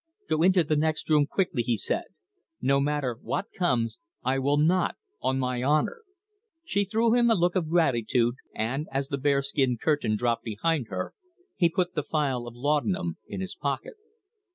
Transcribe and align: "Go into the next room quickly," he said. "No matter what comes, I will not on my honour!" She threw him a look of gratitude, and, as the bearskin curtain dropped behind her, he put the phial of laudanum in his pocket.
"Go 0.27 0.41
into 0.41 0.63
the 0.63 0.75
next 0.75 1.07
room 1.11 1.27
quickly," 1.27 1.61
he 1.61 1.77
said. 1.77 2.05
"No 2.59 2.79
matter 2.81 3.19
what 3.21 3.51
comes, 3.55 3.99
I 4.23 4.39
will 4.39 4.57
not 4.57 4.95
on 5.21 5.37
my 5.37 5.61
honour!" 5.61 6.01
She 6.65 6.85
threw 6.85 7.13
him 7.13 7.29
a 7.29 7.35
look 7.35 7.55
of 7.55 7.69
gratitude, 7.69 8.33
and, 8.55 8.87
as 8.91 9.09
the 9.09 9.19
bearskin 9.19 9.77
curtain 9.77 10.15
dropped 10.17 10.41
behind 10.43 10.87
her, 10.89 11.13
he 11.55 11.69
put 11.69 11.93
the 11.93 12.01
phial 12.01 12.47
of 12.47 12.55
laudanum 12.55 13.17
in 13.27 13.41
his 13.41 13.53
pocket. 13.53 13.93